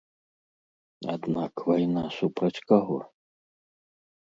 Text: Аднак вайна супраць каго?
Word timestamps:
Аднак 1.15 1.53
вайна 1.69 2.03
супраць 2.19 2.63
каго? 2.75 2.99